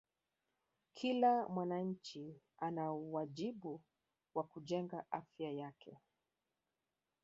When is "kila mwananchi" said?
0.93-2.41